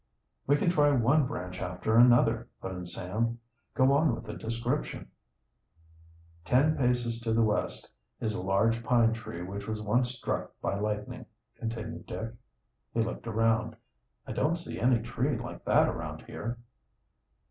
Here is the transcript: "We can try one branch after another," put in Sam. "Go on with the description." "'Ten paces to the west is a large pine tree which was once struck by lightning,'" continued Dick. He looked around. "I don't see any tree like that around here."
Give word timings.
"We 0.47 0.55
can 0.55 0.71
try 0.71 0.89
one 0.89 1.27
branch 1.27 1.61
after 1.61 1.95
another," 1.95 2.49
put 2.59 2.71
in 2.71 2.87
Sam. 2.87 3.37
"Go 3.75 3.93
on 3.93 4.15
with 4.15 4.23
the 4.23 4.33
description." 4.33 5.11
"'Ten 6.43 6.75
paces 6.75 7.21
to 7.21 7.33
the 7.35 7.43
west 7.43 7.87
is 8.19 8.33
a 8.33 8.41
large 8.41 8.83
pine 8.83 9.13
tree 9.13 9.43
which 9.43 9.67
was 9.67 9.79
once 9.79 10.09
struck 10.09 10.59
by 10.59 10.73
lightning,'" 10.79 11.27
continued 11.55 12.07
Dick. 12.07 12.33
He 12.95 13.01
looked 13.03 13.27
around. 13.27 13.75
"I 14.25 14.31
don't 14.31 14.55
see 14.55 14.79
any 14.79 15.03
tree 15.03 15.37
like 15.37 15.63
that 15.65 15.87
around 15.87 16.23
here." 16.23 16.57